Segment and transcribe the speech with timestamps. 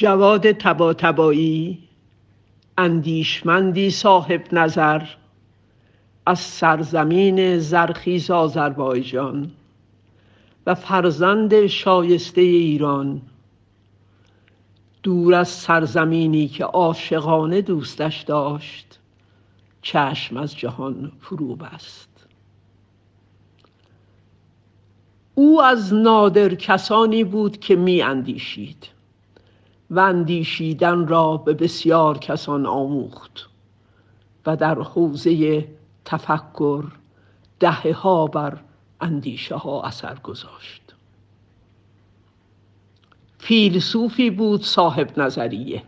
[0.00, 1.78] جواد تباتبایی
[2.78, 5.02] اندیشمندی صاحب نظر
[6.26, 9.50] از سرزمین زرخیز آذربایجان
[10.66, 13.22] و فرزند شایسته ایران.
[15.02, 18.98] دور از سرزمینی که عاشقانه دوستش داشت
[19.82, 22.26] چشم از جهان فرو بست.
[25.34, 28.97] او از نادر کسانی بود که می اندیشید
[29.90, 33.48] و اندیشیدن را به بسیار کسان آموخت
[34.46, 35.68] و در حوزه
[36.04, 36.84] تفکر
[37.60, 38.58] دهه ها بر
[39.00, 40.82] اندیشه ها اثر گذاشت.
[43.38, 45.82] فیلسوفی بود صاحب نظریه.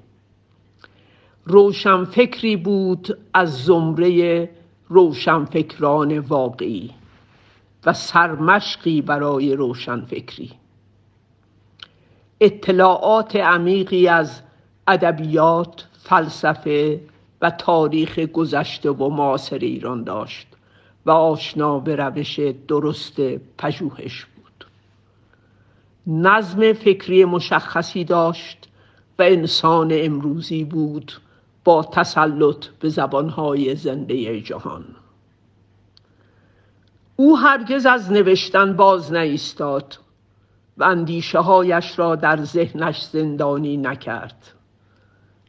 [1.45, 4.51] روشنفکری بود از زمره
[4.89, 6.91] روشنفکران واقعی
[7.87, 10.60] و سرمشقی برای روشنفکری.
[12.41, 14.41] اطلاعات عمیقی از
[14.89, 17.01] ادبیات فلسفه
[17.43, 20.47] و تاریخ گذشته و معاصر ایران داشت
[21.07, 23.21] و آشنا به روش درست
[23.59, 24.67] پژوهش بود.
[26.07, 28.69] نظم فکری مشخصی داشت
[29.19, 31.13] و انسان امروزی بود
[31.65, 34.85] با تسلط به زبانهای زنده جهان.
[37.17, 39.99] او هرگز از نوشتن باز نایستاد
[40.79, 44.53] و اندیشه هایش را در ذهنش زندانی نکرد.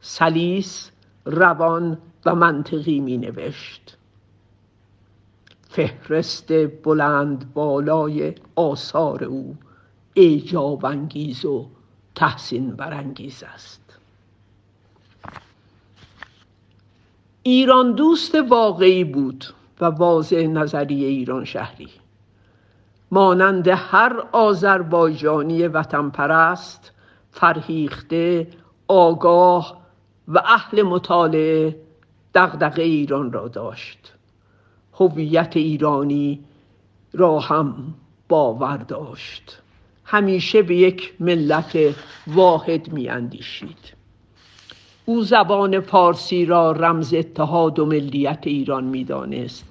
[0.02, 0.92] سلیس
[1.26, 3.98] روان و منطقی می نوشت
[5.70, 9.58] فهرست بلند بالای آثار او
[10.16, 11.68] اعجاب انگیز و
[12.16, 13.82] تحسین برانگیز است.
[17.44, 19.46] ایران دوست واقعی بود
[19.82, 21.90] و واضع نظریه ایران شهری.
[23.12, 26.92] مانند هر آذربایجانی وطن پرست
[27.32, 28.48] فرهیخته
[28.88, 29.82] آگاه
[30.28, 31.76] و اهل مطالعه
[32.36, 34.14] دغدغه ایران را داشت.
[34.94, 36.44] هویت ایرانی
[37.14, 37.94] را هم
[38.30, 39.62] باور داشت.
[40.06, 41.78] همیشه به یک ملت
[42.28, 43.94] واحد می اندیشید
[45.06, 49.71] او زبان فارسی را رمز اتحاد و ملیت ایران می دانست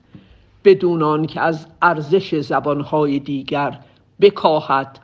[0.64, 3.80] بدون آنکه از ارزش زبانهای دیگر
[4.20, 4.98] بکاهد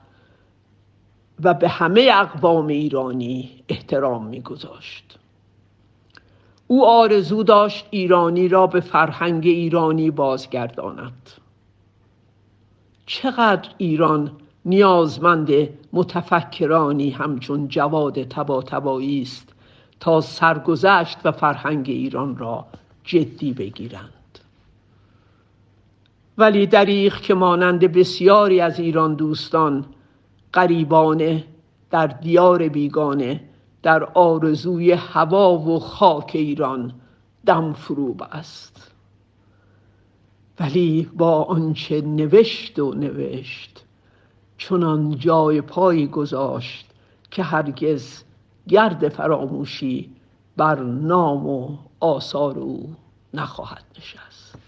[1.42, 5.18] و به همه اقوام ایرانی احترام میگذاشت.
[6.66, 11.30] او آرزو داشت ایرانی را به فرهنگ ایرانی بازگرداند.
[13.06, 14.32] چقدر ایران
[14.64, 15.50] نیازمند
[15.92, 19.52] متفکرانی همچون جواد تباتبایی است
[20.00, 22.66] تا سرگذشت و فرهنگ ایران را
[23.04, 24.12] جدی بگیرند.
[26.38, 29.84] ولی دریغ که مانند بسیاری از ایران دوستان
[30.52, 31.44] قریبانه
[31.91, 33.41] در دیار بیگانه
[33.82, 36.92] در آرزوی هوا و خاک ایران
[37.47, 38.92] دم فروب است.
[40.60, 43.84] ولی با آنچه نوشت و نوشت
[44.58, 46.86] چنان جای پایی گذاشت
[47.30, 48.22] که هرگز
[48.68, 50.10] گرد فراموشی
[50.56, 52.94] بر نام و آثار او
[53.34, 54.66] نخواهد نشست.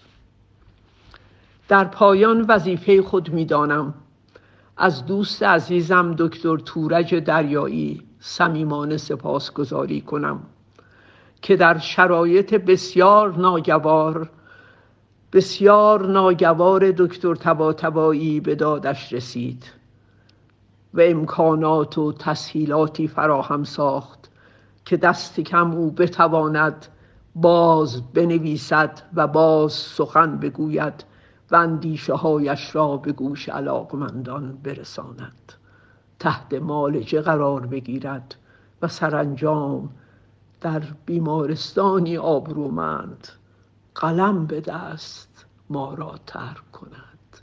[1.69, 3.95] در پایان وظیفه خود می‌دانم.
[4.77, 10.41] از دوست عزیزم دکتر تورج دریایی صمیمانه سپاسگزاری کنم
[11.43, 14.31] که در شرایط بسیار ناگوار
[15.33, 19.65] بسیار ناگوار دکتر تباتبایی به دادش رسید
[20.95, 24.31] و امکانات و تسهیلاتی فراهم ساخت
[24.85, 26.87] که دست کم او بتواند
[27.35, 31.05] باز بنویسد و باز سخن بگوید.
[31.51, 35.53] و اندیشه هایش را به گوش علاقمندان برساند.
[36.19, 38.35] تحت مالجه قرار بگیرد
[38.83, 39.91] و سرانجام
[40.61, 43.29] در بیمارستانی آبرومند
[43.95, 47.39] قلم به دست ما را ترک کند.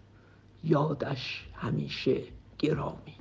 [0.63, 2.21] یادش همیشه
[2.59, 3.14] گرامی.